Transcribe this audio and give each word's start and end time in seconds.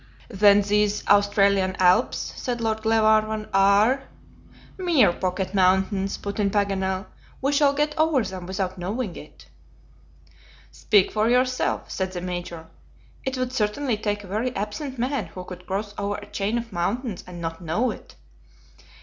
"Then 0.31 0.63
these 0.63 1.07
Australian 1.09 1.75
Alps," 1.77 2.33
said 2.35 2.59
Lord 2.59 2.81
Glenarvan, 2.81 3.47
"are" 3.53 4.05
"Mere 4.79 5.13
pocket 5.13 5.53
mountains," 5.53 6.17
put 6.17 6.39
in 6.39 6.49
Paganel; 6.49 7.05
"we 7.39 7.51
shall 7.53 7.71
get 7.73 7.95
over 7.99 8.23
them 8.23 8.47
without 8.47 8.79
knowing 8.79 9.15
it." 9.15 9.45
"Speak 10.71 11.11
for 11.11 11.29
yourself," 11.29 11.91
said 11.91 12.13
the 12.13 12.21
Major. 12.21 12.65
"It 13.25 13.37
would 13.37 13.53
certainly 13.53 13.95
take 13.95 14.23
a 14.23 14.27
very 14.27 14.55
absent 14.55 14.97
man 14.97 15.27
who 15.27 15.43
could 15.43 15.67
cross 15.67 15.93
over 15.99 16.15
a 16.15 16.25
chain 16.25 16.57
of 16.57 16.73
mountains 16.73 17.23
and 17.27 17.39
not 17.39 17.61
know 17.61 17.91
it." 17.91 18.15